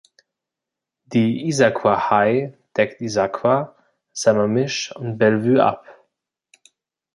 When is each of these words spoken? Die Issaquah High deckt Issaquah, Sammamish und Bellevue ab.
Die 1.05 1.45
Issaquah 1.47 2.09
High 2.09 2.57
deckt 2.75 3.01
Issaquah, 3.01 3.75
Sammamish 4.11 4.91
und 4.95 5.19
Bellevue 5.19 5.63
ab. 5.63 5.85